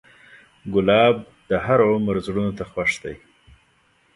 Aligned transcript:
ګلاب 0.73 1.15
د 1.49 1.51
هر 1.65 1.79
عمر 1.89 2.15
زړونو 2.25 2.51
ته 2.57 2.63
خوښ 2.71 2.91
دی. 3.03 3.15